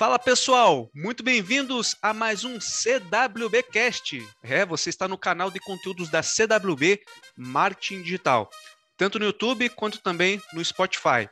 [0.00, 4.26] Fala pessoal, muito bem-vindos a mais um CWBcast.
[4.42, 7.02] É, você está no canal de conteúdos da CWB
[7.36, 8.48] Marketing Digital,
[8.96, 11.28] tanto no YouTube quanto também no Spotify.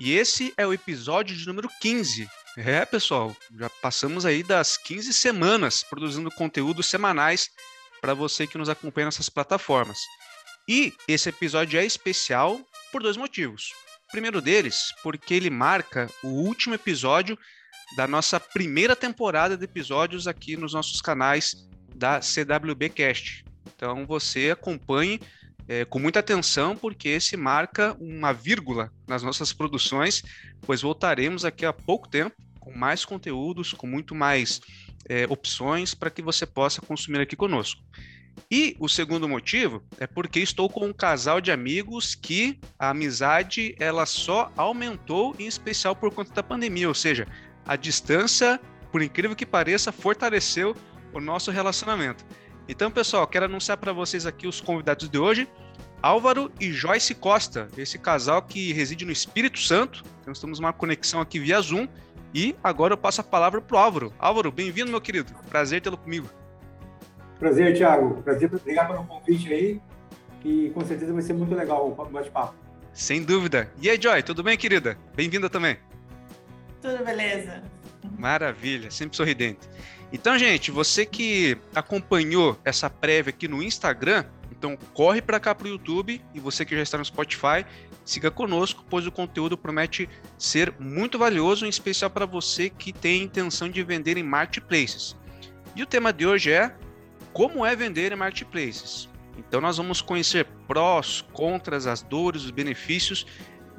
[0.00, 2.28] E esse é o episódio de número 15.
[2.56, 7.48] É, pessoal, já passamos aí das 15 semanas produzindo conteúdos semanais
[8.00, 10.00] para você que nos acompanha nessas plataformas.
[10.68, 12.60] E esse episódio é especial
[12.90, 13.70] por dois motivos.
[14.08, 17.38] O primeiro deles, porque ele marca o último episódio
[17.96, 23.44] da nossa primeira temporada de episódios aqui nos nossos canais da CWBcast.
[23.74, 25.20] Então você acompanhe
[25.66, 30.22] é, com muita atenção, porque esse marca uma vírgula nas nossas produções,
[30.62, 34.60] pois voltaremos aqui a pouco tempo com mais conteúdos, com muito mais
[35.08, 37.82] é, opções para que você possa consumir aqui conosco.
[38.50, 43.74] E o segundo motivo é porque estou com um casal de amigos que a amizade
[43.78, 47.26] ela só aumentou, em especial por conta da pandemia, ou seja,
[47.68, 48.58] a distância,
[48.90, 50.74] por incrível que pareça, fortaleceu
[51.12, 52.24] o nosso relacionamento.
[52.66, 55.46] Então, pessoal, quero anunciar para vocês aqui os convidados de hoje.
[56.00, 60.02] Álvaro e Joyce Costa, esse casal que reside no Espírito Santo.
[60.20, 61.86] Então, estamos numa conexão aqui via Zoom.
[62.34, 64.12] E agora eu passo a palavra para o Álvaro.
[64.18, 65.32] Álvaro, bem-vindo, meu querido.
[65.48, 66.28] Prazer tê-lo comigo.
[67.38, 68.22] Prazer, Thiago.
[68.22, 69.80] Prazer, obrigado pelo convite aí.
[70.44, 72.54] E com certeza vai ser muito legal o bate-papo.
[72.92, 73.70] Sem dúvida.
[73.80, 74.96] E aí, Joy, tudo bem, querida?
[75.14, 75.78] Bem-vinda também.
[76.80, 77.62] Tudo beleza.
[78.16, 79.68] Maravilha, sempre sorridente.
[80.12, 85.66] Então, gente, você que acompanhou essa prévia aqui no Instagram, então corre para cá para
[85.66, 87.64] o YouTube e você que já está no Spotify,
[88.04, 93.22] siga conosco, pois o conteúdo promete ser muito valioso, em especial para você que tem
[93.22, 95.14] intenção de vender em marketplaces.
[95.76, 96.74] E o tema de hoje é
[97.32, 99.08] como é vender em marketplaces.
[99.36, 103.26] Então nós vamos conhecer prós, contras, as dores, os benefícios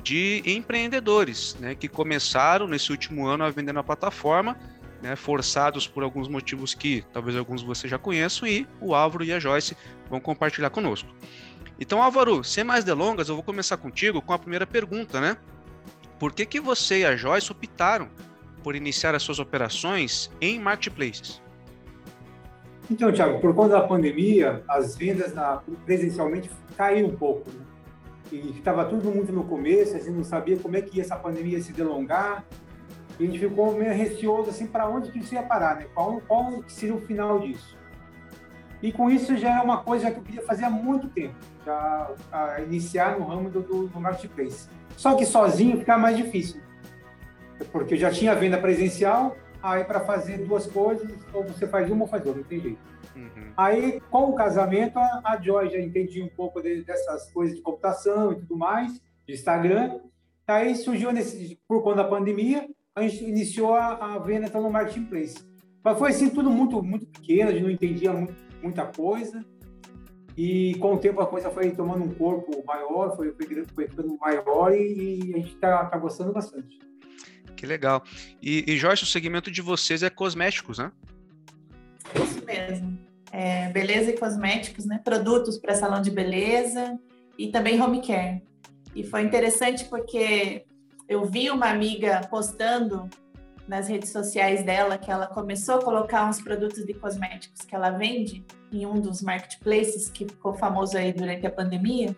[0.03, 4.57] de empreendedores né, que começaram nesse último ano a vender na plataforma,
[5.01, 9.23] né, forçados por alguns motivos que talvez alguns de vocês já conheçam, e o Álvaro
[9.23, 9.75] e a Joyce
[10.09, 11.09] vão compartilhar conosco.
[11.79, 15.37] Então, Álvaro, sem mais delongas, eu vou começar contigo com a primeira pergunta, né?
[16.19, 18.09] Por que, que você e a Joyce optaram
[18.61, 21.41] por iniciar as suas operações em marketplaces?
[22.91, 27.49] Então, Thiago, por conta da pandemia, as vendas na, presencialmente caíram um pouco.
[27.49, 27.68] Né?
[28.31, 31.63] Estava tudo muito no começo, a gente não sabia como é que essa pandemia ia
[31.63, 32.45] se delongar.
[33.19, 35.87] E a gente ficou meio receoso assim para onde que isso ia parar, né?
[35.93, 37.77] Qual, qual seria o final disso?
[38.81, 41.35] E com isso já é uma coisa que eu queria fazer há muito tempo,
[41.65, 42.11] já
[42.65, 44.69] iniciar no ramo do, do, do marketplace.
[44.95, 46.61] Só que sozinho fica mais difícil,
[47.73, 52.03] porque eu já tinha venda presencial, aí para fazer duas coisas, ou você faz uma
[52.03, 52.79] ou faz outra, não tem jeito.
[53.15, 53.51] Uhum.
[53.57, 57.61] Aí, com o casamento, a, a Joy já entendia um pouco de, dessas coisas de
[57.61, 59.99] computação e tudo mais, de Instagram.
[60.47, 64.71] Aí surgiu, nesse, por conta da pandemia, a gente iniciou a, a venda então, no
[64.71, 65.37] Marketplace.
[65.83, 69.45] Mas foi assim, tudo muito, muito pequeno, a gente não entendia muito, muita coisa.
[70.37, 74.17] E com o tempo a coisa foi tomando um corpo maior, foi, foi, foi ficando
[74.17, 76.79] maior e, e a gente está tá gostando bastante.
[77.59, 78.01] Que legal.
[78.41, 80.93] E, e Joyce, o segmento de vocês é cosméticos, né?
[82.15, 82.97] Isso mesmo.
[83.33, 85.01] É, beleza e cosméticos, né?
[85.03, 86.97] Produtos para salão de beleza
[87.37, 88.41] e também home care.
[88.95, 90.63] E foi interessante porque
[91.05, 93.09] eu vi uma amiga postando
[93.67, 97.89] nas redes sociais dela que ela começou a colocar uns produtos de cosméticos que ela
[97.89, 98.41] vende
[98.71, 102.15] em um dos marketplaces que ficou famoso aí durante a pandemia.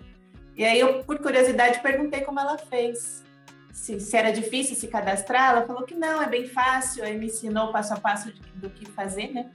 [0.56, 3.24] E aí eu, por curiosidade, perguntei como ela fez.
[3.72, 7.04] Se, se era difícil se cadastrar, ela falou que não, é bem fácil.
[7.04, 9.50] Aí me ensinou passo a passo do que fazer, né?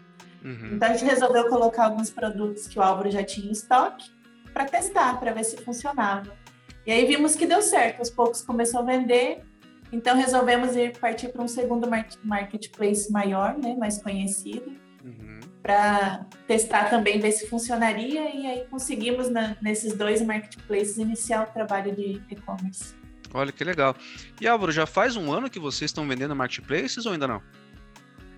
[0.45, 0.75] Uhum.
[0.75, 4.11] Então a gente resolveu colocar alguns produtos que o Álvaro já tinha em estoque
[4.53, 6.33] para testar, para ver se funcionava.
[6.87, 9.43] E aí vimos que deu certo, aos poucos começou a vender,
[9.93, 11.89] então resolvemos ir partir para um segundo
[12.23, 14.73] marketplace maior, né, mais conhecido,
[15.05, 15.41] uhum.
[15.63, 21.53] para testar também, ver se funcionaria, e aí conseguimos na, nesses dois marketplaces iniciar o
[21.53, 22.95] trabalho de e-commerce.
[23.37, 23.95] Olha que legal.
[24.41, 27.43] E Álvaro, já faz um ano que vocês estão vendendo marketplaces ou ainda não?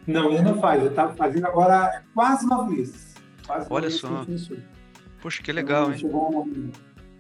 [0.07, 0.83] Não, ainda não faz.
[0.83, 3.15] Eu estava fazendo agora quase nove meses.
[3.47, 4.27] Quase Olha só.
[5.21, 6.73] Poxa, que legal, então, hein?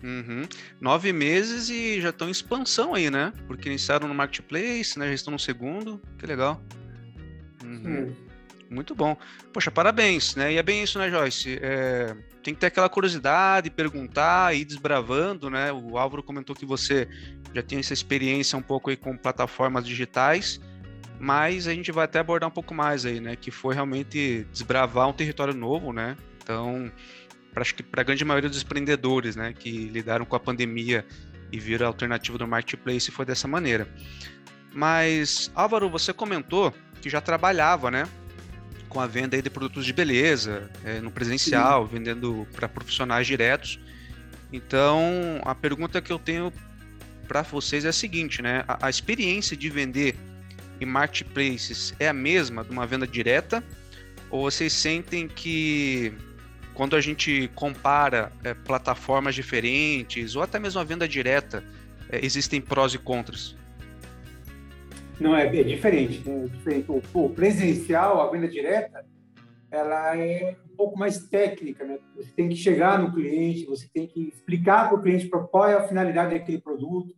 [0.02, 0.42] Uhum.
[0.80, 3.32] Nove meses e já estão em expansão aí, né?
[3.46, 5.08] Porque iniciaram no Marketplace, né?
[5.08, 6.00] Já estão no segundo.
[6.18, 6.62] Que legal.
[7.64, 8.14] Uhum.
[8.70, 9.16] Muito bom.
[9.52, 10.52] Poxa, parabéns, né?
[10.52, 11.58] E é bem isso, né, Joyce?
[11.60, 12.16] É...
[12.48, 15.70] Tem que ter aquela curiosidade, perguntar, ir desbravando, né?
[15.70, 17.06] O Álvaro comentou que você
[17.54, 20.58] já tem essa experiência um pouco aí com plataformas digitais
[21.20, 23.36] mas a gente vai até abordar um pouco mais aí, né?
[23.36, 26.16] Que foi realmente desbravar um território novo, né?
[26.42, 26.90] Então,
[27.54, 31.04] acho que para a grande maioria dos empreendedores, né, que lidaram com a pandemia
[31.52, 33.86] e viram a alternativa do marketplace, foi dessa maneira.
[34.72, 36.72] Mas, Álvaro, você comentou
[37.02, 38.08] que já trabalhava, né?
[38.98, 41.92] Com a venda de produtos de beleza, é, no presencial, Sim.
[41.92, 43.78] vendendo para profissionais diretos.
[44.52, 46.52] Então, a pergunta que eu tenho
[47.28, 48.64] para vocês é a seguinte, né?
[48.66, 50.16] A, a, experiência de vender
[50.80, 53.62] em marketplaces é a mesma de uma venda direta?
[54.30, 56.12] Ou vocês sentem que
[56.74, 61.62] quando a gente compara é, plataformas diferentes ou até mesmo a venda direta,
[62.10, 63.54] é, existem prós e contras?
[65.20, 66.26] Não, é, é diferente.
[66.28, 66.44] Né?
[66.44, 66.90] É diferente.
[66.90, 69.04] O, o, presencial, a venda direta,
[69.70, 71.84] ela é um pouco mais técnica.
[71.84, 71.98] Né?
[72.16, 75.74] Você tem que chegar no cliente, você tem que explicar para o cliente qual é
[75.74, 77.14] a finalidade daquele produto.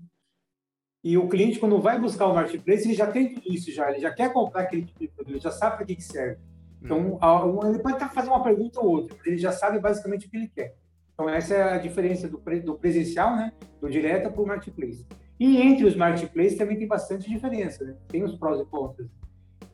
[1.03, 3.91] E o cliente, quando vai buscar o marketplace, ele já tem tudo isso já.
[3.91, 6.39] Ele já quer comprar aquele tipo de produto, ele já sabe para que, que serve.
[6.83, 7.69] Então, hum.
[7.69, 10.37] ele pode estar fazendo uma pergunta ou outra, mas ele já sabe basicamente o que
[10.37, 10.75] ele quer.
[11.13, 15.07] Então, essa é a diferença do, do presencial, né, do direto para o marketplace.
[15.41, 17.97] E entre os marketplaces também tem bastante diferença, né?
[18.09, 19.09] tem os prós e contras.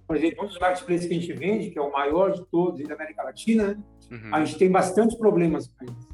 [0.06, 2.80] Por exemplo, um dos marketplaces que a gente vende, que é o maior de todos
[2.86, 3.78] da América Latina, né?
[4.12, 4.34] uhum.
[4.34, 6.08] a gente tem bastantes problemas com eles.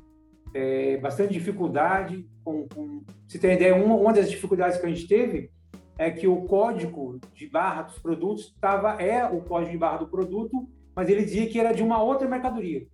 [0.54, 2.26] É, bastante dificuldade.
[2.42, 3.02] Com, com...
[3.28, 5.50] Se tem ideia, uma, uma das dificuldades que a gente teve
[5.98, 10.08] é que o código de barra dos produtos estava é o código de barra do
[10.08, 12.86] produto mas ele dizia que era de uma outra mercadoria.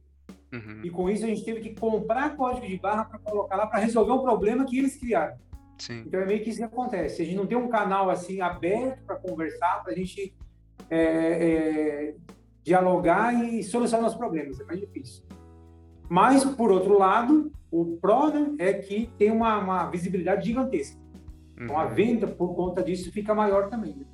[0.53, 0.81] Uhum.
[0.83, 3.81] E com isso a gente teve que comprar código de barra para colocar lá para
[3.81, 5.37] resolver o problema que eles criaram.
[5.79, 6.03] Sim.
[6.07, 7.23] Então é meio que isso que acontece.
[7.23, 10.35] A gente não tem um canal assim aberto para conversar, para a gente
[10.91, 12.15] é, é,
[12.63, 14.61] dialogar e solucionar os problemas.
[14.61, 15.25] É mais difícil.
[16.09, 20.99] Mas, por outro lado, o pró né, é que tem uma, uma visibilidade gigantesca.
[21.57, 21.65] Uhum.
[21.65, 21.95] Então a uhum.
[21.95, 23.95] venda, por conta disso, fica maior também.
[23.95, 24.05] Né?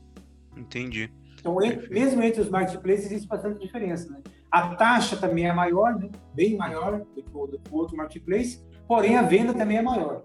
[0.57, 1.11] Entendi.
[1.39, 1.57] Então,
[1.91, 4.11] mesmo entre os marketplaces, existe bastante diferença.
[4.11, 4.23] Né?
[4.51, 6.11] A taxa também é maior, né?
[6.35, 10.25] bem maior do que o outro marketplace, porém a venda também é maior.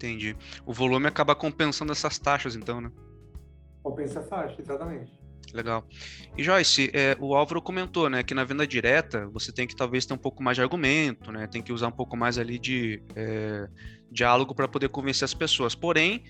[0.00, 0.34] Entendi.
[0.64, 2.90] O volume acaba compensando essas taxas, então, né?
[3.82, 5.12] Compensa a taxa, exatamente.
[5.52, 5.86] Legal.
[6.38, 10.06] E Joyce, é, o Álvaro comentou, né, que na venda direta você tem que talvez
[10.06, 13.02] ter um pouco mais de argumento, né, tem que usar um pouco mais ali de
[13.14, 13.68] é,
[14.10, 15.74] diálogo para poder convencer as pessoas.
[15.74, 16.22] Porém,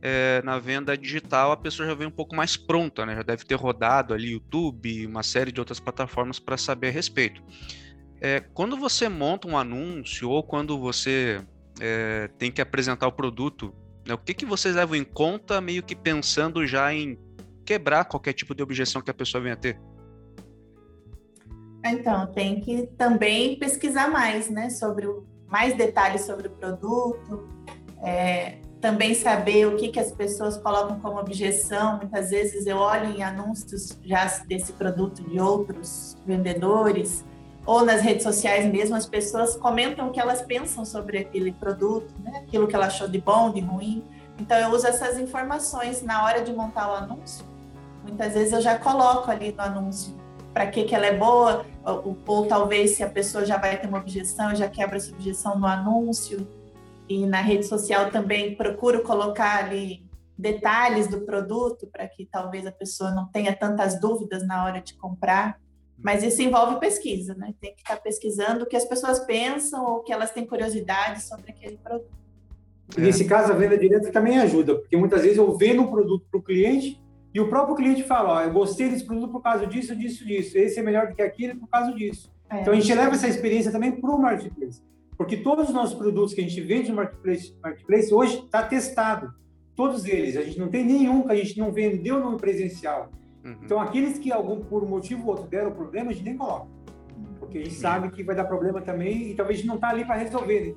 [0.00, 3.16] é, na venda digital a pessoa já vem um pouco mais pronta, né?
[3.16, 7.42] Já deve ter rodado ali YouTube, uma série de outras plataformas para saber a respeito.
[8.20, 11.44] É, quando você monta um anúncio ou quando você
[11.80, 13.74] é, tem que apresentar o produto,
[14.06, 17.18] né, o que, que vocês levam em conta, meio que pensando já em
[17.64, 19.78] quebrar qualquer tipo de objeção que a pessoa venha a ter?
[21.84, 27.48] Então, tem que também pesquisar mais, né, sobre o, mais detalhes sobre o produto,
[28.02, 31.98] é, também saber o que, que as pessoas colocam como objeção.
[31.98, 37.24] Muitas vezes eu olho em anúncios já desse produto de outros vendedores,
[37.68, 42.14] ou nas redes sociais mesmo, as pessoas comentam o que elas pensam sobre aquele produto,
[42.24, 42.38] né?
[42.38, 44.02] aquilo que ela achou de bom, de ruim.
[44.38, 47.44] Então eu uso essas informações na hora de montar o anúncio.
[48.02, 50.16] Muitas vezes eu já coloco ali no anúncio
[50.54, 53.86] para que, que ela é boa, ou, ou talvez se a pessoa já vai ter
[53.86, 56.48] uma objeção, já quebra essa objeção no anúncio
[57.06, 62.72] e na rede social também procuro colocar ali detalhes do produto para que talvez a
[62.72, 65.60] pessoa não tenha tantas dúvidas na hora de comprar.
[66.02, 67.52] Mas isso envolve pesquisa, né?
[67.60, 71.50] Tem que estar pesquisando o que as pessoas pensam ou que elas têm curiosidade sobre
[71.50, 72.16] aquele produto.
[72.96, 76.24] E nesse caso, a venda direta também ajuda, porque muitas vezes eu vendo um produto
[76.30, 77.02] para o cliente
[77.34, 80.56] e o próprio cliente fala: Ó, eu gostei desse produto por causa disso, disso, disso.
[80.56, 82.32] Esse é melhor do que aquele por causa disso.
[82.48, 82.62] É.
[82.62, 84.82] Então a gente leva essa experiência também para o marketplace.
[85.16, 89.34] Porque todos os nossos produtos que a gente vende no marketplace, marketplace hoje está testado.
[89.74, 90.36] Todos eles.
[90.36, 93.10] A gente não tem nenhum que a gente não vendeu no presencial.
[93.44, 93.56] Uhum.
[93.62, 96.66] Então, aqueles que algum por motivo ou outro deram problema, a gente nem coloca.
[97.38, 97.80] Porque a gente uhum.
[97.80, 100.60] sabe que vai dar problema também e talvez a gente não está ali para resolver.
[100.60, 100.74] Né?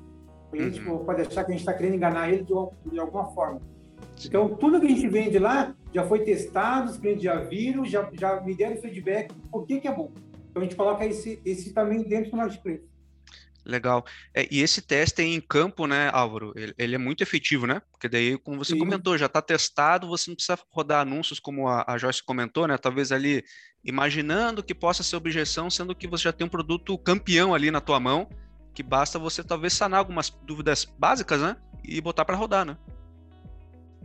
[0.48, 1.04] O cliente uhum.
[1.04, 2.54] pode achar que a gente está querendo enganar ele de,
[2.90, 3.60] de alguma forma.
[4.24, 8.08] Então, tudo que a gente vende lá já foi testado, os clientes já viram, já,
[8.12, 10.10] já me deram feedback, por que, que é bom.
[10.50, 12.91] Então, a gente coloca esse, esse também dentro do marketplace.
[13.64, 14.04] Legal.
[14.34, 17.80] É, e esse teste em campo, né, Álvaro, ele, ele, é muito efetivo, né?
[17.92, 18.78] Porque daí, como você Sim.
[18.78, 22.76] comentou, já está testado, você não precisa rodar anúncios como a, a Joyce comentou, né?
[22.76, 23.44] Talvez ali
[23.84, 27.80] imaginando que possa ser objeção, sendo que você já tem um produto campeão ali na
[27.80, 28.28] tua mão,
[28.74, 31.56] que basta você talvez sanar algumas dúvidas básicas, né?
[31.84, 32.76] E botar para rodar, né?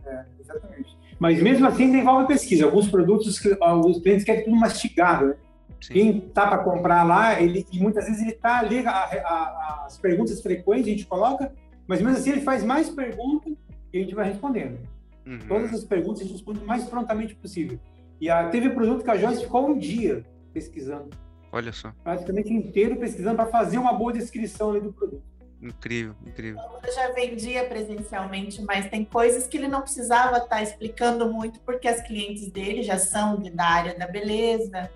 [0.06, 0.96] É, exatamente.
[1.18, 2.64] Mas mesmo assim envolve pesquisa.
[2.64, 5.34] Alguns produtos, os clientes querem tudo mastigado, né?
[5.80, 5.92] Sim.
[5.92, 9.98] Quem tá para comprar lá, ele e muitas vezes ele tá ali a, a, as
[9.98, 11.52] perguntas frequentes a gente coloca,
[11.86, 13.54] mas mesmo assim ele faz mais perguntas
[13.92, 14.78] e a gente vai respondendo.
[15.26, 15.38] Uhum.
[15.46, 17.78] Todas as perguntas a gente responde o mais prontamente possível.
[18.20, 21.10] E a, teve produto que a Joyce ficou um dia pesquisando.
[21.52, 21.92] Olha só.
[22.02, 25.22] Praticamente inteiro pesquisando para fazer uma boa descrição ali do produto.
[25.60, 26.60] Incrível, incrível.
[26.84, 31.60] Eu já vendia presencialmente, mas tem coisas que ele não precisava estar tá explicando muito,
[31.60, 34.88] porque as clientes dele já são da área da beleza,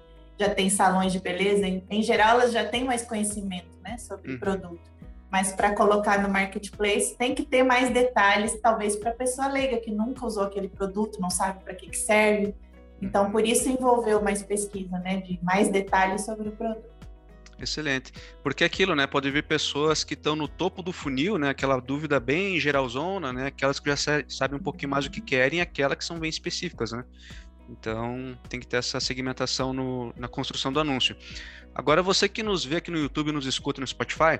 [0.42, 1.66] já tem salões de beleza.
[1.66, 4.36] Em, em geral, elas já têm mais conhecimento né, sobre uhum.
[4.36, 4.92] o produto.
[5.30, 9.78] Mas para colocar no marketplace, tem que ter mais detalhes, talvez para a pessoa leiga
[9.78, 12.54] que nunca usou aquele produto, não sabe para que, que serve.
[13.00, 16.92] Então, por isso envolveu mais pesquisa, né, de mais detalhes sobre o produto.
[17.58, 18.12] Excelente.
[18.42, 19.06] Porque aquilo, né?
[19.06, 21.50] Pode vir pessoas que estão no topo do funil, né?
[21.50, 23.46] Aquela dúvida bem geralzona, né?
[23.46, 26.90] Aquelas que já sabem um pouquinho mais o que querem aquelas que são bem específicas,
[26.90, 27.04] né?
[27.68, 31.16] Então, tem que ter essa segmentação no, na construção do anúncio.
[31.74, 34.38] Agora, você que nos vê aqui no YouTube, nos escuta no Spotify,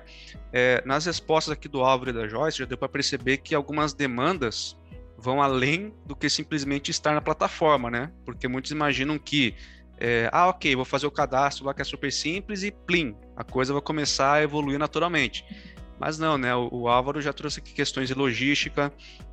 [0.51, 3.93] é, nas respostas aqui do Álvaro e da Joyce, já deu para perceber que algumas
[3.93, 4.77] demandas
[5.17, 8.11] vão além do que simplesmente estar na plataforma, né?
[8.25, 9.55] Porque muitos imaginam que
[9.97, 13.43] é, ah, ok, vou fazer o cadastro lá que é super simples e plim, a
[13.43, 15.45] coisa vai começar a evoluir naturalmente.
[15.99, 16.53] Mas não, né?
[16.55, 18.91] O, o Álvaro já trouxe aqui questões de logística,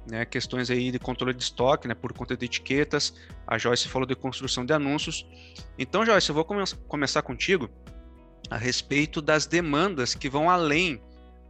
[0.08, 0.24] né?
[0.24, 1.94] Questões aí de controle de estoque, né?
[1.94, 3.14] Por conta de etiquetas.
[3.46, 5.26] A Joyce falou de construção de anúncios.
[5.78, 7.70] Então, Joyce, eu vou come começar contigo
[8.50, 11.00] a respeito das demandas que vão além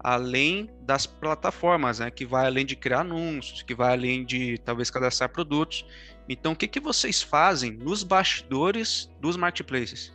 [0.03, 4.91] além das plataformas, né, que vai além de criar anúncios, que vai além de talvez
[4.91, 5.85] cadastrar produtos.
[6.29, 10.13] Então, o que, que vocês fazem nos bastidores dos marketplaces?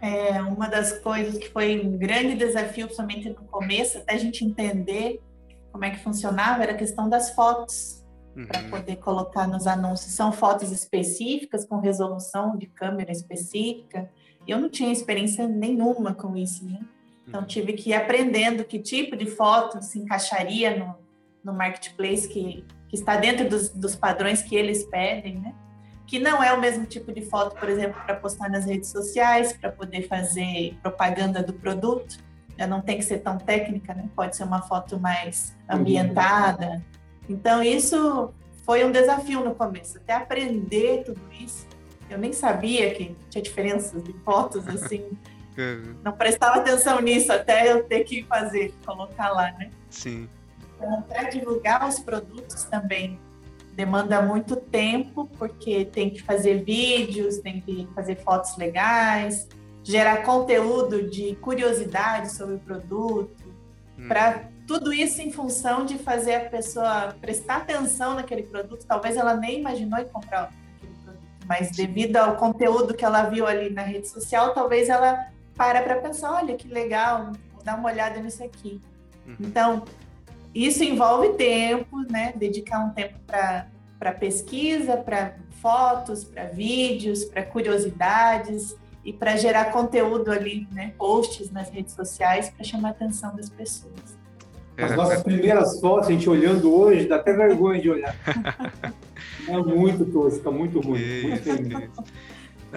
[0.00, 4.44] É, uma das coisas que foi um grande desafio, principalmente no começo, até a gente
[4.44, 5.20] entender
[5.72, 8.04] como é que funcionava, era a questão das fotos,
[8.36, 8.46] uhum.
[8.46, 10.12] para poder colocar nos anúncios.
[10.12, 14.10] São fotos específicas, com resolução de câmera específica.
[14.46, 16.80] Eu não tinha experiência nenhuma com isso, né?
[17.26, 17.46] Então, uhum.
[17.46, 20.94] tive que ir aprendendo que tipo de foto se encaixaria no,
[21.42, 25.54] no marketplace que, que está dentro dos, dos padrões que eles pedem, né?
[26.06, 29.52] Que não é o mesmo tipo de foto, por exemplo, para postar nas redes sociais,
[29.52, 32.18] para poder fazer propaganda do produto.
[32.58, 34.08] Já não tem que ser tão técnica, né?
[34.14, 36.82] Pode ser uma foto mais ambientada.
[37.28, 38.32] Então, isso
[38.64, 41.66] foi um desafio no começo, até aprender tudo isso.
[42.08, 45.04] Eu nem sabia que tinha diferenças de fotos assim.
[45.58, 45.96] Uhum.
[46.04, 49.70] Não prestava atenção nisso até eu ter que fazer, colocar lá, né?
[49.90, 50.28] Sim.
[50.76, 53.18] Então, para divulgar os produtos também
[53.76, 59.46] demanda muito tempo, porque tem que fazer vídeos, tem que fazer fotos legais,
[59.84, 63.44] gerar conteúdo de curiosidade sobre o produto,
[63.98, 64.08] hum.
[64.08, 68.86] para tudo isso em função de fazer a pessoa prestar atenção naquele produto.
[68.86, 73.46] Talvez ela nem imaginou em comprar aquele produto, mas devido ao conteúdo que ela viu
[73.46, 77.90] ali na rede social, talvez ela para para pensar, olha que legal, vou dar uma
[77.90, 78.80] olhada nisso aqui.
[79.26, 79.36] Uhum.
[79.40, 79.84] Então,
[80.64, 82.32] isso envolve tempo, né?
[82.36, 90.30] Dedicar um tempo para pesquisa, para fotos, para vídeos, para curiosidades e para gerar conteúdo
[90.30, 90.94] ali, né?
[90.96, 94.16] Posts nas redes sociais para chamar a atenção das pessoas.
[94.78, 98.14] As nossas primeiras fotos, a gente olhando hoje, dá até vergonha de olhar.
[99.48, 101.00] é muito tosca, muito ruim.
[101.00, 101.92] Isso, muito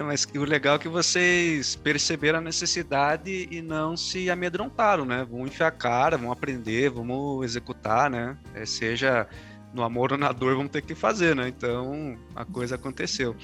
[0.02, 5.26] mas o legal é que vocês perceberam a necessidade e não se amedrontaram, né?
[5.28, 8.36] Vão enfiar a cara, vão aprender, vamos executar, né?
[8.54, 9.26] É, seja
[9.72, 11.48] no amor ou na dor, vamos ter que fazer, né?
[11.48, 13.36] Então, a coisa aconteceu.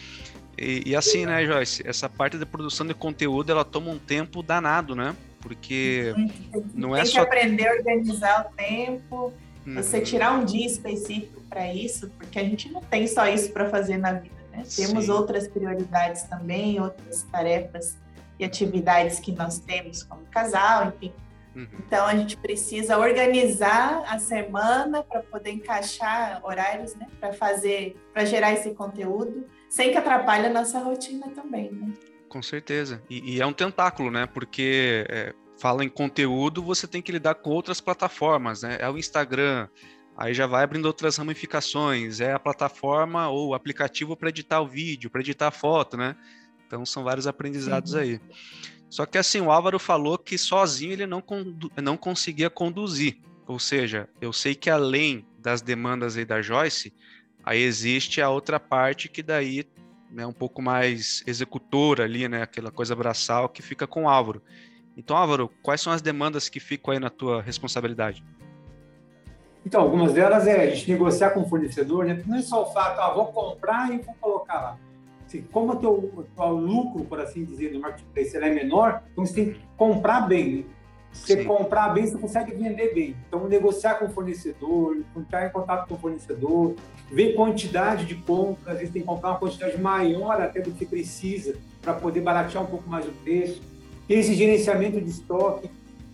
[0.59, 1.87] E, e assim, né, Joyce?
[1.87, 5.15] Essa parte da produção de conteúdo, ela toma um tempo danado, né?
[5.41, 6.15] Porque
[6.75, 7.21] não é Tem só...
[7.21, 9.33] que aprender a organizar o tempo,
[9.67, 10.05] você uhum.
[10.05, 13.97] tirar um dia específico para isso, porque a gente não tem só isso para fazer
[13.97, 14.36] na vida.
[14.57, 14.65] Né?
[14.75, 17.99] Temos outras prioridades também, outras tarefas
[18.39, 21.13] e atividades que nós temos como casal, enfim.
[21.55, 21.67] Uhum.
[21.87, 27.07] Então a gente precisa organizar a semana para poder encaixar horários, né?
[27.19, 31.95] Para fazer, para gerar esse conteúdo, sem que atrapalhe a nossa rotina também, né?
[32.29, 33.03] Com certeza.
[33.09, 34.27] E, e é um tentáculo, né?
[34.27, 38.77] Porque é, fala em conteúdo, você tem que lidar com outras plataformas, né?
[38.79, 39.69] É o Instagram,
[40.17, 44.67] Aí já vai abrindo outras ramificações, é a plataforma ou o aplicativo para editar o
[44.67, 46.17] vídeo, para editar a foto, né?
[46.67, 48.01] Então são vários aprendizados uhum.
[48.01, 48.21] aí.
[48.89, 51.23] Só que assim, o Álvaro falou que sozinho ele não,
[51.83, 53.19] não conseguia conduzir.
[53.47, 56.95] Ou seja, eu sei que além das demandas aí da Joyce,
[57.45, 59.65] aí existe a outra parte que daí é
[60.11, 62.43] né, um pouco mais executora ali, né?
[62.43, 64.43] Aquela coisa braçal que fica com o Álvaro.
[64.97, 68.25] Então, Álvaro, quais são as demandas que ficam aí na tua responsabilidade?
[69.67, 72.23] Então, algumas delas é a gente negociar com o fornecedor, né?
[72.25, 74.79] Não é só o fato, ah, vou comprar e vou colocar lá.
[75.27, 79.35] Assim, como o teu, o lucro, por assim dizer, no marketplace é menor, então você
[79.35, 80.59] tem que comprar bem.
[80.59, 80.65] Né?
[81.11, 81.49] Se você Sim.
[81.49, 83.17] comprar bem, você consegue vender bem.
[83.27, 86.77] Então, negociar com o fornecedor, entrar em contato com o fornecedor,
[87.11, 90.87] ver quantidade de compras, às vezes tem que comprar uma quantidade maior até do que
[90.87, 93.61] precisa para poder baratear um pouco mais o preço.
[94.09, 95.69] Esse gerenciamento de estoque,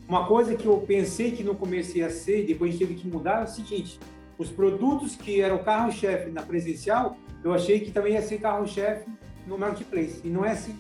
[0.09, 3.45] Uma coisa que eu pensei que no começo ia ser, depois teve que mudar, é
[3.45, 3.99] o seguinte:
[4.39, 9.09] os produtos que eram carro-chefe na presencial, eu achei que também ia ser carro-chefe
[9.47, 10.21] no marketplace.
[10.25, 10.77] E não é assim.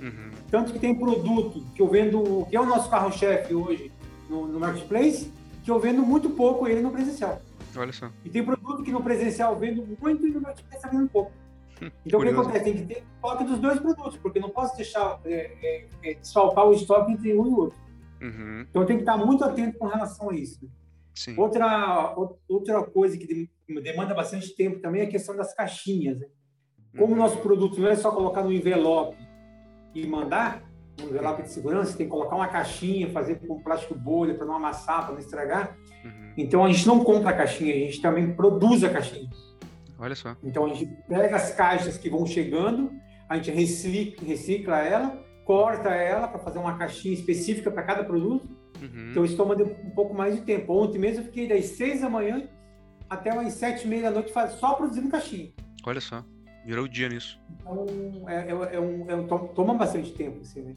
[0.00, 0.30] Uhum.
[0.50, 3.92] Tanto que tem produto que eu vendo, que é o nosso carro-chefe hoje
[4.28, 5.32] no, no, marketplace,
[5.64, 7.40] que eu vendo muito pouco ele no presencial.
[7.76, 8.10] Olha só.
[8.24, 11.32] E tem produto que no presencial eu vendo muito e no marketplace eu vendo pouco.
[12.06, 12.64] Então, o que acontece?
[12.64, 16.66] Tem que ter estoque dos dois produtos, porque não posso deixar é, é, é, desfalcar
[16.66, 17.76] o estoque entre um e outro.
[18.20, 18.66] Uhum.
[18.68, 20.68] Então, tem que estar muito atento com relação a isso.
[21.14, 21.34] Sim.
[21.38, 22.14] Outra,
[22.48, 23.50] outra coisa que
[23.82, 26.20] demanda bastante tempo também é a questão das caixinhas.
[26.20, 26.26] Né?
[26.96, 27.16] Como o uhum.
[27.16, 29.16] nosso produto não é só colocar no envelope
[29.94, 30.62] e mandar,
[31.00, 34.56] um envelope de segurança, tem que colocar uma caixinha, fazer com plástico bolha para não
[34.56, 35.76] amassar, para não estragar.
[36.04, 36.32] Uhum.
[36.36, 39.30] Então, a gente não compra a caixinha, a gente também produz a caixinha.
[39.98, 40.36] Olha só.
[40.42, 42.92] Então a gente pega as caixas que vão chegando,
[43.28, 48.48] a gente recicla, recicla ela, corta ela para fazer uma caixinha específica para cada produto.
[48.82, 49.10] Uhum.
[49.10, 50.74] Então isso toma um pouco mais de tempo.
[50.74, 52.46] Ontem mesmo eu fiquei das seis da manhã
[53.08, 55.52] até umas sete e meia da noite só produzindo caixinha.
[55.86, 56.24] Olha só,
[56.66, 57.40] virou o dia nisso.
[57.60, 57.86] Então
[58.28, 60.74] é, é, é, um, é um, toma bastante tempo, assim, né?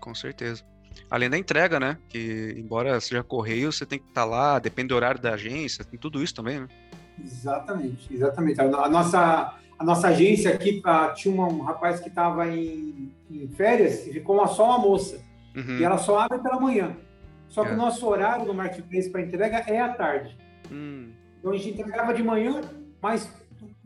[0.00, 0.62] Com certeza.
[1.10, 1.98] Além da entrega, né?
[2.08, 5.84] Que embora seja correio, você tem que estar tá lá, depende do horário da agência,
[5.84, 6.68] tem tudo isso também, né?
[7.22, 8.60] Exatamente, exatamente.
[8.60, 10.80] A nossa, a nossa agência aqui
[11.16, 15.20] tinha um rapaz que estava em, em, férias e ficou uma, só uma moça.
[15.56, 15.78] Uhum.
[15.78, 16.96] E ela só abre pela manhã.
[17.48, 17.74] Só que é.
[17.74, 20.38] o nosso horário do marketplace para entrega é à tarde.
[20.70, 21.10] Hum.
[21.38, 22.60] Então a gente entregava de manhã,
[23.00, 23.28] mas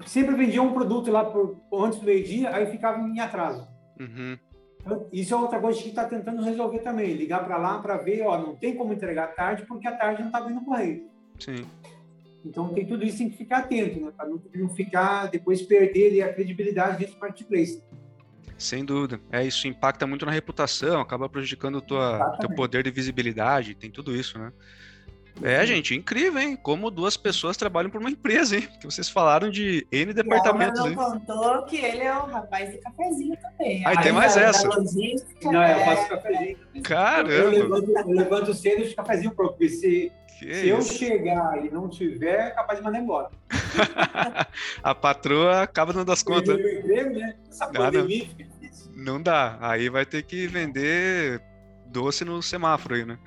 [0.05, 3.67] sempre vendia um produto lá por, antes do meio-dia, aí ficava em atraso.
[3.99, 4.39] Uhum.
[4.79, 7.15] Então, isso é outra coisa que a gente está tentando resolver também.
[7.15, 10.21] Ligar para lá para ver, ó, não tem como entregar à tarde porque à tarde
[10.21, 11.09] não está vindo correio.
[11.41, 11.67] Sim.
[12.47, 14.13] Então, tem tudo isso tem que ficar atento, né?
[14.17, 17.83] Para não, não, ficar, depois perder a credibilidade desse marketplace.
[18.57, 19.21] Sem dúvida.
[19.31, 24.15] É, isso impacta muito na reputação, acaba prejudicando o teu poder de visibilidade, tem tudo
[24.15, 24.53] isso, né?
[25.43, 26.57] É, gente, incrível, hein?
[26.57, 28.67] Como duas pessoas trabalham por uma empresa, hein?
[28.81, 30.83] Que vocês falaram de N departamentos.
[30.83, 33.87] Ele não contou que ele é o rapaz de cafezinho também.
[33.87, 34.67] Aí tem mais essa.
[35.43, 36.57] Não, é, eu faço cafezinho.
[36.83, 37.33] Caramba!
[37.33, 42.49] Eu levanto, eu levanto cedo de cafezinho porque se, se eu chegar e não tiver,
[42.49, 43.31] é capaz de mandar embora.
[44.83, 46.59] a patroa acaba dando as contas.
[46.59, 47.35] Né?
[47.49, 48.29] Essa pandemia.
[48.95, 49.57] Não, não dá.
[49.61, 51.41] Aí vai ter que vender
[51.87, 53.19] doce no semáforo aí, né?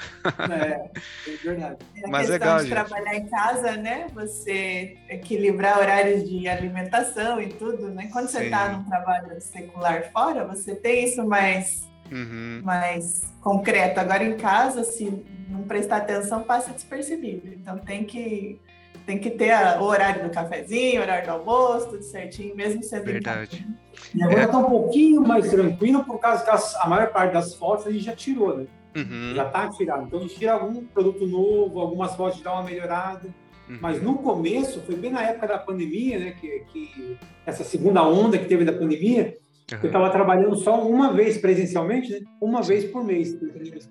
[0.51, 0.91] É,
[1.31, 1.77] é verdade.
[1.95, 2.73] É a Mas legal, de gente.
[2.73, 4.07] trabalhar em casa, né?
[4.13, 8.09] Você equilibrar horários de alimentação e tudo, né?
[8.11, 12.61] Quando você está num trabalho secular fora, você tem isso mais, uhum.
[12.63, 13.99] mais concreto.
[13.99, 17.47] Agora em casa, se não prestar atenção, passa despercebido.
[17.47, 18.59] Então tem que
[19.05, 22.83] tem que ter a, o horário do cafezinho, o horário do almoço, tudo certinho, mesmo
[22.83, 23.67] sendo Verdade.
[24.13, 24.61] E agora está é.
[24.61, 28.03] um pouquinho mais tranquilo, por causa que as, a maior parte das fotos a gente
[28.03, 28.67] já tirou, né?
[28.95, 29.33] Uhum.
[29.35, 30.05] Já está tirado.
[30.05, 33.27] Então a gente tira algum produto novo, algumas fotos dá uma melhorada.
[33.67, 33.77] Uhum.
[33.81, 36.35] Mas no começo, foi bem na época da pandemia, né?
[36.39, 39.37] Que, que essa segunda onda que teve da pandemia,
[39.71, 39.79] uhum.
[39.81, 42.19] eu estava trabalhando só uma vez presencialmente, né?
[42.41, 43.87] Uma vez por mês clientes.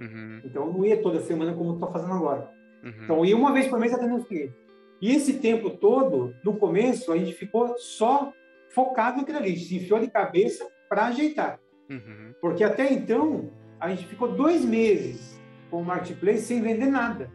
[0.00, 0.40] Uhum.
[0.44, 2.50] Então eu não ia toda semana como estou fazendo agora.
[2.82, 2.92] Uhum.
[3.04, 4.56] Então, ia uma vez por mês atendendo os clientes.
[5.00, 8.32] E esse tempo todo, no começo, a gente ficou só
[8.70, 11.58] focado naquilo ali, se enfiou de cabeça para ajeitar.
[11.90, 12.34] Uhum.
[12.40, 17.30] Porque até então, a gente ficou dois meses com o Marketplace sem vender nada.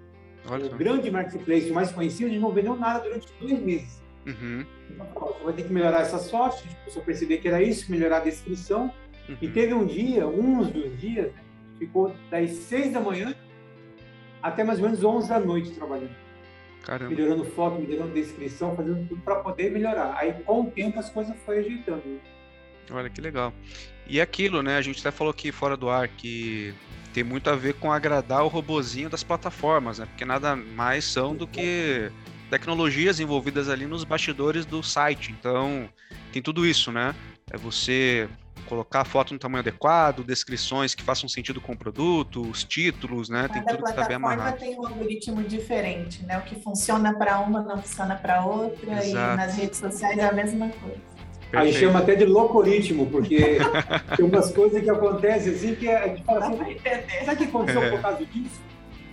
[0.50, 0.68] Olha.
[0.68, 4.04] O grande Marketplace, o mais conhecido, a gente não vendeu nada durante dois meses.
[4.28, 4.66] Uhum.
[4.92, 7.62] Então, você vai ter que melhorar essas fotos, a gente começou a perceber que era
[7.62, 8.92] isso, melhorar a descrição.
[9.28, 9.38] Uhum.
[9.42, 11.32] E teve um dia, uns dos dias,
[11.78, 13.36] ficou das seis da manhã
[14.42, 16.16] até mais ou menos 11 da noite trabalhando.
[16.84, 17.10] Caramba.
[17.10, 20.16] Melhorando foto, melhorando descrição, fazendo tudo para poder melhorar.
[20.18, 22.22] Aí, com o tempo, as coisas foram ajeitando.
[22.92, 23.52] Olha que legal.
[24.08, 24.78] E aquilo, né?
[24.78, 26.76] A gente até falou aqui fora do ar que
[27.12, 30.06] tem muito a ver com agradar o robozinho das plataformas, né?
[30.06, 32.12] Porque nada mais são do que
[32.52, 35.32] tecnologias envolvidas ali nos bastidores do site.
[35.32, 35.90] Então,
[36.32, 37.16] tem tudo isso, né?
[37.50, 38.30] É você
[38.68, 43.30] colocar a foto no tamanho adequado, descrições que façam sentido com o produto, os títulos,
[43.30, 43.48] né?
[43.48, 44.60] Cada tem tudo que está bem amarrado.
[44.60, 46.38] tem um algoritmo diferente, né?
[46.40, 49.34] O que funciona para uma não funciona para outra Exato.
[49.34, 51.16] e nas redes sociais é a mesma coisa.
[51.52, 51.58] Perfeito.
[51.58, 53.60] Aí chama até de loucoritmo, porque
[54.18, 56.78] tem umas coisas que acontecem assim que a gente fala assim,
[57.26, 57.92] sabe o que aconteceu é.
[57.92, 58.62] por causa disso?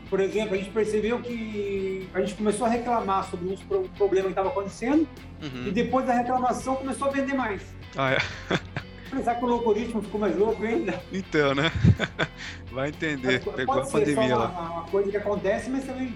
[0.09, 3.63] Por exemplo, a gente percebeu que a gente começou a reclamar sobre uns
[3.97, 5.09] problemas que estavam acontecendo
[5.43, 5.69] uhum.
[5.69, 7.63] e depois da reclamação começou a vender mais.
[7.97, 8.19] Ah, é?
[9.19, 11.03] Será que o algoritmo ficou mais louco ainda?
[11.13, 11.71] Então, né?
[12.73, 13.43] Vai entender.
[13.45, 14.49] Mas, Pegou a pandemia lá.
[14.49, 16.15] Uma, uma coisa que acontece, mas também.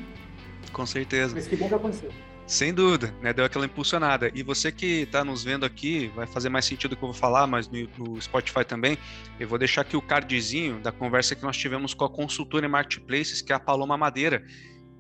[0.73, 1.35] Com certeza.
[1.35, 2.11] Mas que bom que aconteceu.
[2.47, 3.33] Sem dúvida, né?
[3.33, 4.31] Deu aquela impulsionada.
[4.33, 7.15] E você que está nos vendo aqui, vai fazer mais sentido o que eu vou
[7.15, 8.97] falar, mas no, no, Spotify também,
[9.41, 12.69] eu vou deixar aqui o cardzinho da conversa que nós tivemos com a consultora em
[12.69, 14.45] Marketplaces, que é a Paloma Madeira.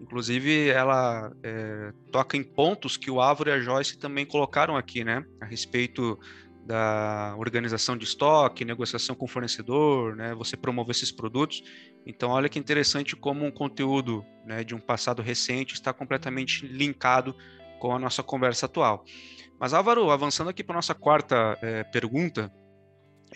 [0.00, 5.04] Inclusive, ela é, toca em pontos que o Álvaro e a Joyce também colocaram aqui,
[5.04, 5.24] né?
[5.40, 6.18] A respeito
[6.66, 11.62] da organização de estoque, negociação com fornecedor, né, você promover esses produtos.
[12.04, 17.36] Então, olha que interessante como um conteúdo né, de um passado recente está completamente linkado
[17.78, 19.04] com a nossa conversa atual.
[19.60, 22.52] Mas, Álvaro, avançando aqui para a nossa quarta é, pergunta,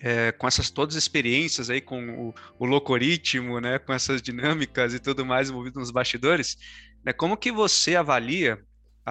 [0.03, 4.93] é, com essas todas as experiências aí com o, o locoritmo, né, com essas dinâmicas
[4.93, 6.59] e tudo mais envolvido nos bastidores,
[7.05, 8.59] né, como que você avalia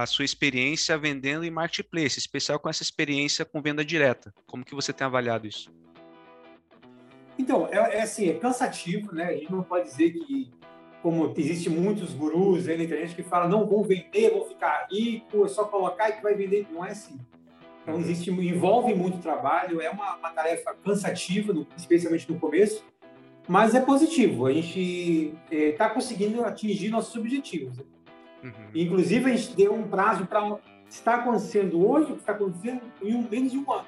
[0.02, 4.34] a sua experiência vendendo em marketplace, especial com essa experiência com venda direta.
[4.48, 5.70] Como que você tem avaliado isso?
[7.38, 9.26] Então, é, é assim, é cansativo, né?
[9.26, 10.50] A gente não pode dizer que,
[11.02, 15.46] como existe muitos gurus aí na internet que falam, não vou vender, vou ficar rico,
[15.46, 16.66] é só colocar e que vai vender.
[16.72, 17.20] Não é assim.
[17.82, 18.02] Então, uhum.
[18.02, 22.84] existe, envolve muito trabalho, é uma, uma tarefa cansativa, especialmente no começo,
[23.48, 24.46] mas é positivo.
[24.46, 27.78] A gente está é, conseguindo atingir nossos objetivos.
[28.44, 28.52] Uhum.
[28.74, 30.58] Inclusive, a gente deu um prazo para
[30.90, 33.86] está acontecendo hoje, o que está acontecendo em um, menos de um ano.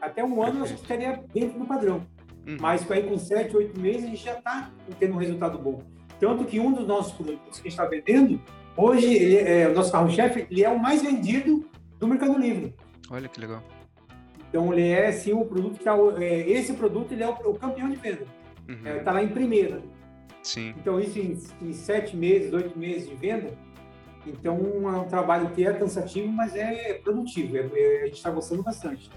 [0.00, 2.06] Até um ano, a gente estaria dentro do padrão.
[2.46, 2.56] Uhum.
[2.60, 5.82] Mas aí, com sete, oito meses, a gente já está tendo um resultado bom.
[6.18, 8.40] Tanto que um dos nossos produtos que a gente está vendendo,
[8.76, 12.74] hoje, ele é, o nosso carro-chefe, ele é o mais vendido do Mercado Livre.
[13.10, 13.62] Olha que legal.
[14.48, 17.32] Então, ele é, sim, o produto que é, o, é esse produto, ele é o,
[17.50, 18.26] o campeão de venda.
[18.66, 18.86] Está uhum.
[18.86, 19.82] é, tá lá em primeira.
[20.48, 20.72] Sim.
[20.78, 23.52] Então, isso em, em sete meses, oito meses de venda,
[24.26, 28.30] então é um trabalho que é cansativo, mas é produtivo, é, é, a gente está
[28.30, 29.10] gostando bastante.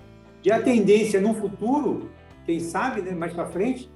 [0.43, 2.11] E a tendência no futuro,
[2.45, 3.89] quem sabe, né, mais para frente,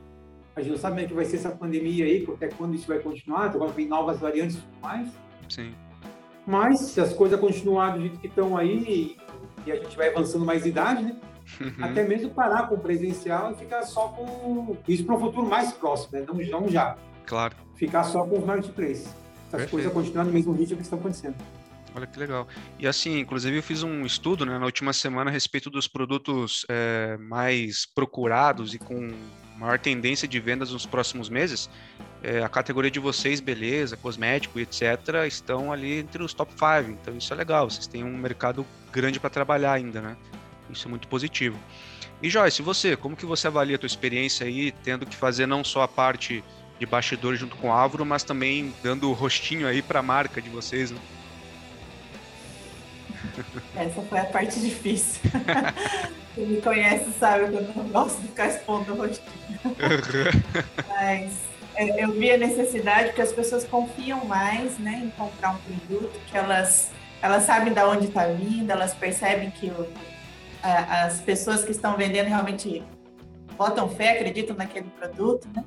[0.55, 2.87] a gente não sabe como é que vai ser essa pandemia aí, até quando isso
[2.87, 5.11] vai continuar, agora vem novas variantes e tudo mais.
[5.49, 5.75] Sim.
[6.47, 9.17] Mas se as coisas continuarem do jeito que estão aí e,
[9.67, 11.17] e a gente vai avançando mais idade, né?
[11.59, 11.83] Uhum.
[11.83, 15.73] Até mesmo parar com o presencial e ficar só com isso para um futuro mais
[15.73, 16.25] próximo, né?
[16.25, 16.95] Não, não já.
[17.25, 17.55] Claro.
[17.75, 19.13] Ficar só com os marketplaces.
[19.51, 21.35] As coisas continuarem no mesmo ritmo que estão acontecendo.
[21.95, 22.45] Olha que legal.
[22.77, 26.65] E assim, inclusive eu fiz um estudo né, na última semana a respeito dos produtos
[26.67, 29.13] é, mais procurados e com
[29.57, 31.69] maior tendência de vendas nos próximos meses.
[32.21, 36.91] É, a categoria de vocês, beleza, cosmético e etc., estão ali entre os top 5.
[37.01, 40.17] Então isso é legal, vocês têm um mercado grande para trabalhar ainda, né?
[40.69, 41.57] Isso é muito positivo.
[42.21, 45.63] E Joyce, você, como que você avalia a tua experiência aí, tendo que fazer não
[45.63, 46.43] só a parte
[46.79, 50.41] de bastidores junto com o Álvaro, mas também dando o rostinho aí para a marca
[50.41, 50.99] de vocês, né?
[53.75, 55.21] Essa foi a parte difícil.
[56.35, 59.59] Quem me conhece sabe que eu não gosto de ficar expondo o rostinho.
[60.89, 61.39] Mas
[61.75, 66.19] é, eu vi a necessidade porque as pessoas confiam mais né, em comprar um produto,
[66.27, 69.88] que elas, elas sabem de onde está vindo, elas percebem que o,
[70.61, 72.83] a, as pessoas que estão vendendo realmente
[73.57, 75.63] botam fé, acreditam naquele produto, né?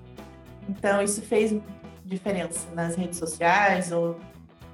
[0.69, 1.55] Então, isso fez
[2.05, 4.19] diferença nas redes sociais, ou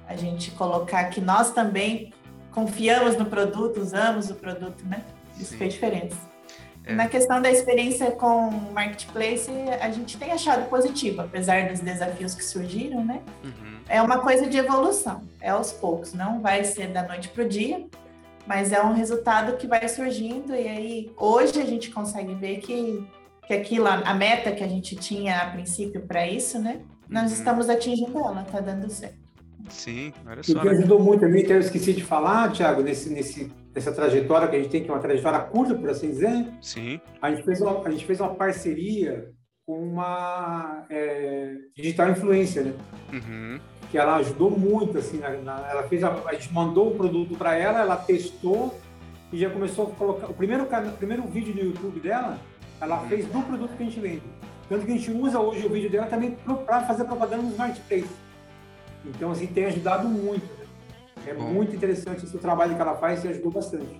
[0.07, 2.13] a gente colocar que nós também
[2.51, 5.03] confiamos no produto, usamos o produto, né?
[5.37, 5.57] Isso Sim.
[5.57, 6.17] fez diferença.
[6.85, 6.93] É.
[6.93, 9.49] Na questão da experiência com Marketplace,
[9.81, 13.21] a gente tem achado positivo, apesar dos desafios que surgiram, né?
[13.43, 13.79] Uhum.
[13.89, 17.49] É uma coisa de evolução, é aos poucos, não vai ser da noite para o
[17.49, 17.85] dia,
[18.45, 23.05] mas é um resultado que vai surgindo e aí hoje a gente consegue ver que
[23.47, 26.81] que aquilo, a meta que a gente tinha a princípio para isso, né?
[27.09, 27.37] Nós uhum.
[27.37, 29.25] estamos atingindo ela, tá dando certo.
[29.69, 30.53] Sim, olha só.
[30.53, 30.71] O que né?
[30.73, 34.71] ajudou muito também, eu esqueci de falar, Thiago, nesse, nesse, nessa trajetória que a gente
[34.71, 36.47] tem, que é uma trajetória curta, por assim dizer.
[36.61, 36.99] Sim.
[37.21, 39.31] A gente fez uma, a gente fez uma parceria
[39.65, 42.73] com uma é, digital influencer, né?
[43.11, 43.59] Uhum.
[43.89, 47.35] Que ela ajudou muito, assim, na, na, ela fez a, a gente mandou o produto
[47.35, 48.79] para ela, ela testou
[49.33, 52.39] e já começou a colocar o primeiro, o primeiro vídeo no YouTube dela
[52.81, 54.23] ela fez do produto que a gente vende.
[54.67, 56.31] Tanto que a gente usa hoje o vídeo dela também
[56.65, 58.09] para fazer propaganda nos marketplaces.
[59.05, 60.45] Então, assim, tem ajudado muito.
[60.57, 60.65] Né?
[61.27, 61.43] É Bom.
[61.43, 63.95] muito interessante esse trabalho que ela faz e ajudou bastante.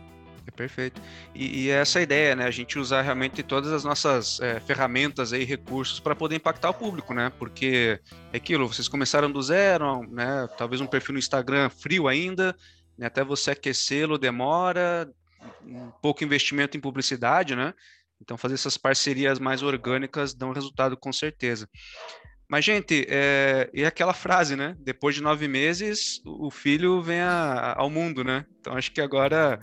[0.47, 1.01] É perfeito.
[1.33, 2.45] E, e é essa ideia, né?
[2.45, 6.73] A gente usar realmente todas as nossas é, ferramentas e recursos para poder impactar o
[6.73, 7.31] público, né?
[7.39, 7.99] Porque
[8.31, 10.47] é aquilo, vocês começaram do zero, né?
[10.57, 12.55] Talvez um perfil no Instagram frio ainda,
[12.97, 13.07] né?
[13.07, 15.09] até você aquecê-lo demora,
[15.65, 17.73] um pouco investimento em publicidade, né?
[18.25, 21.69] Então, fazer essas parcerias mais orgânicas dão resultado com certeza.
[22.49, 24.75] Mas, gente, é, e aquela frase, né?
[24.79, 28.45] Depois de nove meses, o filho vem a, ao mundo, né?
[28.59, 29.59] Então, acho que agora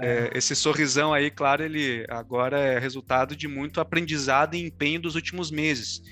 [0.00, 5.14] é, esse sorrisão aí, claro, ele agora é resultado de muito aprendizado e empenho dos
[5.14, 6.02] últimos meses.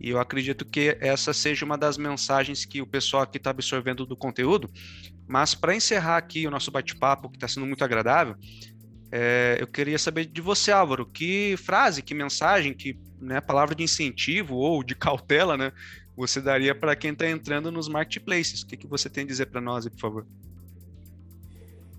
[0.00, 4.04] E eu acredito que essa seja uma das mensagens que o pessoal aqui está absorvendo
[4.04, 4.68] do conteúdo,
[5.26, 8.36] Mas para encerrar aqui o nosso bate-papo, que está sendo muito agradável,
[9.16, 13.84] é, eu queria saber de você, Álvaro, que frase, que mensagem, que né, palavra de
[13.84, 15.70] incentivo ou de cautela, né,
[16.16, 18.62] você daria para quem está entrando nos marketplaces?
[18.62, 20.26] O que, que você tem a dizer para nós, por favor?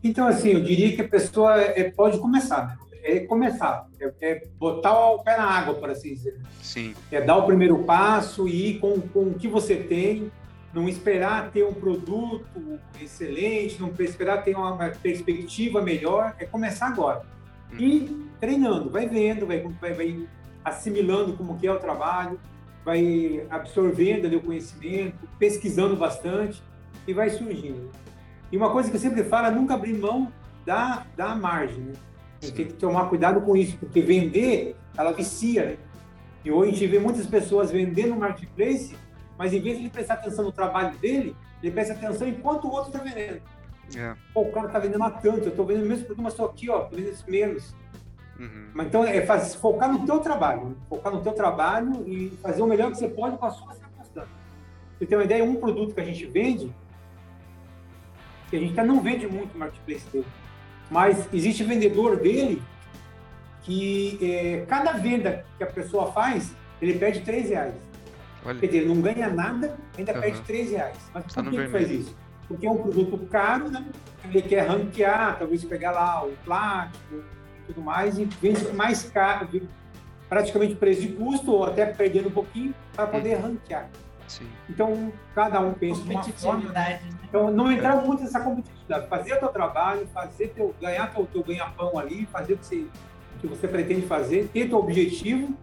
[0.04, 2.78] Então, assim, eu diria que a pessoa é, pode começar, né?
[3.02, 6.38] é começar, é, é, botar o pé na água, por assim dizer.
[6.62, 6.94] Sim.
[7.10, 10.30] É dar o primeiro passo e ir com, com o que você tem,
[10.76, 12.46] não esperar ter um produto
[13.02, 17.22] excelente, não esperar ter uma perspectiva melhor, é começar agora.
[17.72, 17.78] Hum.
[17.80, 20.28] E treinando, vai vendo, vai, vai, vai
[20.66, 22.38] assimilando como que é o trabalho,
[22.84, 26.62] vai absorvendo ali o conhecimento, pesquisando bastante
[27.08, 27.90] e vai surgindo.
[28.52, 30.30] E uma coisa que eu sempre falo é nunca abrir mão
[30.66, 31.80] da, da margem.
[31.80, 31.94] Né?
[32.42, 35.66] A gente tem que tomar cuidado com isso, porque vender, ela vicia.
[35.66, 35.78] Né?
[36.44, 38.94] E hoje a gente vê muitas pessoas vendendo no marketplace,
[39.38, 42.68] mas em vez de ele prestar atenção no trabalho dele, ele presta atenção em quanto
[42.68, 43.42] o outro está vendendo.
[43.96, 44.16] É.
[44.34, 46.46] Pô, o cara está vendendo a tanto, eu estou vendendo o mesmo produto, mas estou
[46.48, 47.76] aqui, ó, tô vendendo menos.
[48.40, 48.70] Uhum.
[48.74, 50.76] Mas então é fazer, focar no teu trabalho, né?
[50.90, 54.36] focar no teu trabalho e fazer o melhor que você pode com a sua circunstância.
[54.98, 56.74] Você tem uma ideia, um produto que a gente vende,
[58.50, 60.26] que a gente não vende muito no marketplace dele,
[60.90, 62.62] mas existe vendedor dele
[63.62, 67.74] que é, cada venda que a pessoa faz, ele perde 3 reais.
[68.46, 68.60] Olha.
[68.60, 70.22] Quer dizer, ele não ganha nada, ainda uhum.
[70.22, 70.98] perde 3 reais.
[71.14, 72.16] Mas tá por que ele faz isso?
[72.48, 73.86] Porque é um produto caro, né?
[74.24, 77.24] Ele quer ranquear, talvez pegar lá o plástico,
[77.66, 79.50] tudo mais, e vende mais caro,
[80.30, 83.42] praticamente preço de custo, ou até perdendo um pouquinho, para poder hum.
[83.42, 83.90] ranquear.
[84.28, 84.48] Sim.
[84.70, 86.72] Então, cada um pensa de uma forma.
[86.72, 87.00] Né?
[87.24, 89.08] Então, não entrar muito nessa competitividade.
[89.08, 92.76] Fazer o teu trabalho, fazer teu, ganhar teu, teu ganha-pão ali, fazer o que você,
[92.76, 95.56] o que você pretende fazer, ter teu objetivo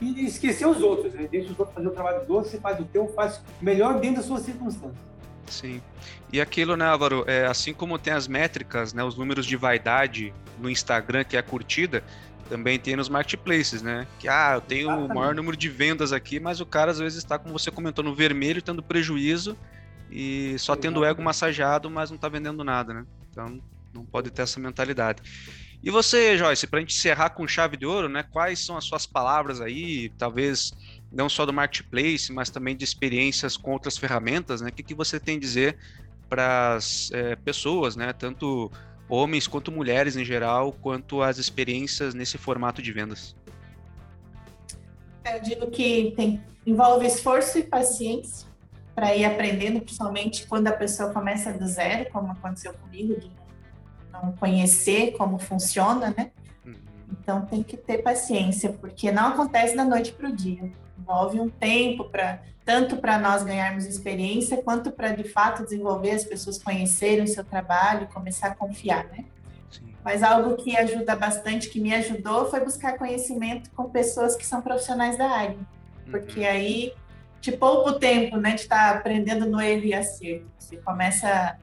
[0.00, 1.12] e esquecer os outros.
[1.14, 1.28] Né?
[1.30, 4.16] Deixa os outros fazer o trabalho dos outros, você faz o teu, faz melhor dentro
[4.16, 5.08] das suas circunstâncias.
[5.46, 5.80] Sim.
[6.32, 10.32] E aquilo, né, Álvaro, é, assim como tem as métricas, né, os números de vaidade
[10.58, 12.04] no Instagram, que é a curtida,
[12.48, 14.06] também tem nos marketplaces, né?
[14.18, 15.12] Que, ah, eu tenho Exatamente.
[15.12, 18.02] o maior número de vendas aqui, mas o cara às vezes está, como você comentou,
[18.02, 19.56] no vermelho, tendo prejuízo
[20.10, 20.82] e só Exatamente.
[20.82, 23.06] tendo o ego massageado, mas não está vendendo nada, né?
[23.30, 23.60] Então,
[23.92, 25.22] não pode ter essa mentalidade.
[25.82, 28.24] E você, Joyce, para a gente encerrar com chave de ouro, né?
[28.24, 30.72] Quais são as suas palavras aí, talvez
[31.10, 34.70] não só do marketplace, mas também de experiências com outras ferramentas, né?
[34.70, 35.78] O que, que você tem a dizer
[36.28, 38.12] para as é, pessoas, né?
[38.12, 38.70] Tanto
[39.08, 43.36] homens quanto mulheres em geral, quanto as experiências nesse formato de vendas?
[45.24, 48.48] Eu digo que tem, envolve esforço e paciência
[48.94, 53.30] para ir aprendendo, principalmente quando a pessoa começa do zero, como aconteceu comigo, de
[54.22, 56.30] não conhecer como funciona, né?
[56.64, 56.74] Uhum.
[57.10, 60.70] Então tem que ter paciência, porque não acontece da noite para o dia.
[60.98, 66.24] Envolve um tempo para tanto para nós ganharmos experiência, quanto para de fato desenvolver as
[66.24, 69.24] pessoas conhecerem o seu trabalho, começar a confiar, né?
[69.70, 69.94] Sim.
[70.04, 74.60] Mas algo que ajuda bastante, que me ajudou, foi buscar conhecimento com pessoas que são
[74.60, 75.56] profissionais da área,
[76.10, 76.46] porque uhum.
[76.46, 76.92] aí
[77.40, 80.46] te poupa o tempo, né, de estar tá aprendendo no erro e acerto.
[80.58, 81.56] Você começa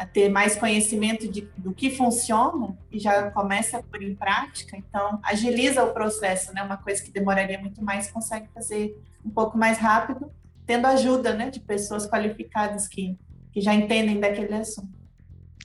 [0.00, 4.74] a ter mais conhecimento de, do que funciona e já começa a pôr em prática,
[4.74, 6.62] então agiliza o processo, né?
[6.62, 10.32] Uma coisa que demoraria muito mais, consegue fazer um pouco mais rápido,
[10.64, 13.14] tendo ajuda, né, de pessoas qualificadas que,
[13.52, 14.88] que já entendem daquele assunto.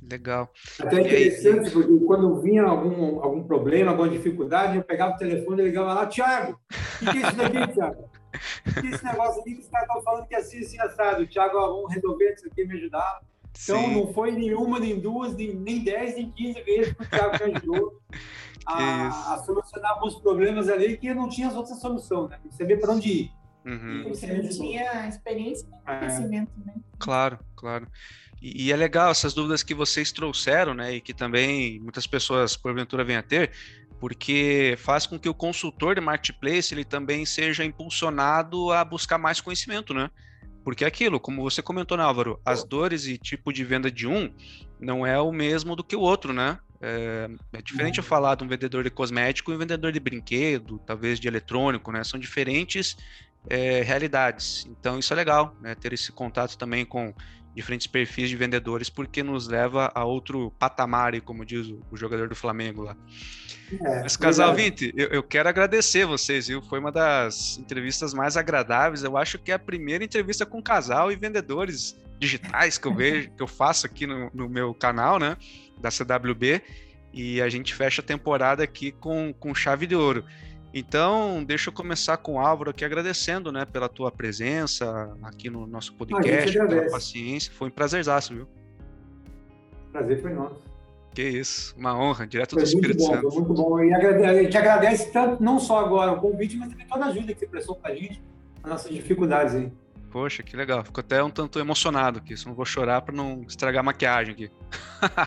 [0.03, 0.51] Legal.
[0.81, 5.65] Até interessante, porque quando vinha algum, algum problema, alguma dificuldade, eu pegava o telefone e
[5.67, 6.59] ligava lá, Tiago,
[7.01, 8.09] o que é isso daqui, Tiago?
[8.67, 10.79] O que é esse negócio aqui que os caras estão falando que é assim, assim,
[10.81, 11.25] assado?
[11.25, 13.21] Tiago, vamos resolver isso aqui, me ajudar.
[13.63, 13.95] Então, Sim.
[13.95, 17.55] não foi nenhuma, nem duas, nem, nem dez, nem quinze vezes que o Thiago me
[17.55, 18.01] ajudou
[18.65, 22.39] a, a, solucionar alguns problemas ali que eu não tinha outra solução, né?
[22.49, 23.31] Você vê para onde ir.
[23.65, 24.09] Uhum.
[24.09, 25.99] Você não tinha experiência e é.
[25.99, 26.73] conhecimento, né?
[26.99, 27.87] Claro, claro.
[28.41, 30.93] E, e, é legal essas dúvidas que vocês trouxeram, né?
[30.95, 33.51] E que também muitas pessoas, porventura, vêm a ter,
[33.99, 39.39] porque faz com que o consultor de marketplace ele também seja impulsionado a buscar mais
[39.39, 40.11] conhecimento, né?
[40.65, 44.07] Porque é aquilo, como você comentou, né, Álvaro, as dores e tipo de venda de
[44.07, 44.33] um
[44.79, 46.57] não é o mesmo do que o outro, né?
[46.81, 48.09] É, é diferente eu uhum.
[48.09, 52.03] falar de um vendedor de cosmético e um vendedor de brinquedo, talvez de eletrônico, né?
[52.03, 52.97] São diferentes
[53.47, 54.67] é, realidades.
[54.67, 55.75] Então isso é legal, né?
[55.75, 57.13] Ter esse contato também com
[57.53, 62.27] diferentes perfis de vendedores, porque nos leva a outro patamar, como diz o, o jogador
[62.27, 62.97] do Flamengo lá.
[63.71, 64.91] É, Mas, casal verdade.
[64.91, 66.61] 20, eu, eu, quero agradecer vocês, viu?
[66.61, 69.03] Foi uma das entrevistas mais agradáveis.
[69.03, 73.31] Eu acho que é a primeira entrevista com casal e vendedores digitais que eu vejo,
[73.31, 75.35] que eu faço aqui no, no meu canal, né?
[75.79, 76.61] Da CWB.
[77.13, 80.23] E a gente fecha a temporada aqui com, com chave de ouro.
[80.73, 85.65] Então, deixa eu começar com o Álvaro aqui agradecendo, né, pela tua presença aqui no
[85.65, 87.53] nosso podcast, pela paciência.
[87.53, 88.47] Foi um prazerzaço, viu?
[89.93, 90.74] Prazer foi nosso.
[91.15, 93.31] Que isso, uma honra, direto foi do Espírito bom, Santo.
[93.31, 93.79] Foi muito bom.
[93.81, 97.33] E a gente agradece tanto, não só agora o convite, mas também toda a ajuda
[97.33, 98.21] que você prestou para a gente,
[98.61, 99.71] as nossas dificuldades aí.
[100.11, 100.83] Poxa, que legal.
[100.83, 102.35] Fico até um tanto emocionado aqui.
[102.35, 104.51] Só não vou chorar para não estragar a maquiagem aqui.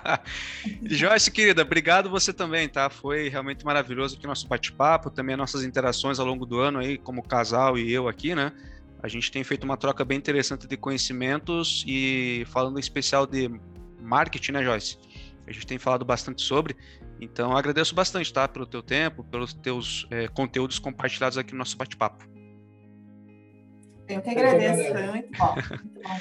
[0.85, 2.91] Joyce, querida, obrigado você também, tá?
[2.91, 6.81] Foi realmente maravilhoso aqui o nosso bate-papo, também as nossas interações ao longo do ano
[6.81, 8.53] aí, como casal e eu aqui, né?
[9.03, 13.51] A gente tem feito uma troca bem interessante de conhecimentos e falando em especial de
[14.01, 14.99] marketing, né, Joyce?
[15.49, 16.77] A gente tem falado bastante sobre.
[17.21, 18.47] Então, agradeço bastante, tá?
[18.47, 22.29] Pelo teu tempo, pelos teus é, conteúdos compartilhados aqui no nosso bate-papo.
[24.09, 25.55] Eu que agradeço, foi muito bom.
[25.55, 26.21] Muito bom.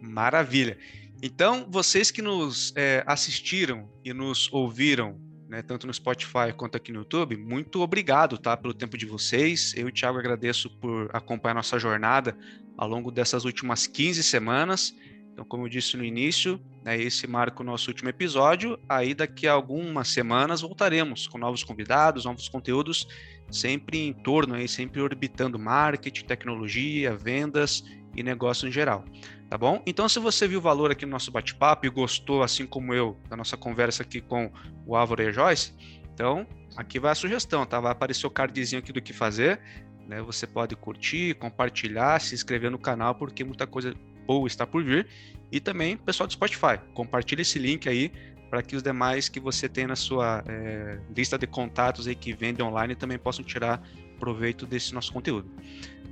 [0.00, 0.78] Maravilha.
[1.22, 6.92] Então, vocês que nos é, assistiram e nos ouviram, né, tanto no Spotify quanto aqui
[6.92, 9.74] no YouTube, muito obrigado tá, pelo tempo de vocês.
[9.76, 12.36] Eu e o Thiago agradeço por acompanhar nossa jornada
[12.76, 14.94] ao longo dessas últimas 15 semanas.
[15.36, 18.78] Então, como eu disse no início, né, esse marca o nosso último episódio.
[18.88, 23.06] Aí, daqui a algumas semanas, voltaremos com novos convidados, novos conteúdos
[23.50, 29.04] sempre em torno, aí, sempre orbitando marketing, tecnologia, vendas e negócio em geral.
[29.50, 29.82] Tá bom?
[29.84, 33.36] Então, se você viu valor aqui no nosso bate-papo e gostou, assim como eu, da
[33.36, 34.50] nossa conversa aqui com
[34.86, 35.74] o Álvaro e a Joyce,
[36.14, 36.46] então
[36.78, 37.78] aqui vai a sugestão, tá?
[37.78, 39.60] Vai aparecer o cardzinho aqui do que fazer.
[40.08, 40.22] Né?
[40.22, 43.94] Você pode curtir, compartilhar, se inscrever no canal, porque muita coisa
[44.26, 45.06] boa está por vir.
[45.50, 48.10] E também, pessoal do Spotify, compartilhe esse link aí
[48.50, 52.32] para que os demais que você tem na sua é, lista de contatos aí que
[52.32, 53.80] vendem online também possam tirar
[54.18, 55.50] proveito desse nosso conteúdo.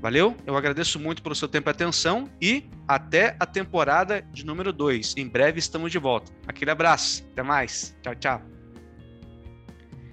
[0.01, 0.37] Valeu?
[0.47, 5.15] Eu agradeço muito pelo seu tempo e atenção e até a temporada de número 2.
[5.17, 6.31] Em breve estamos de volta.
[6.47, 7.27] Aquele abraço.
[7.33, 7.97] Até mais.
[8.03, 8.54] Tchau, tchau.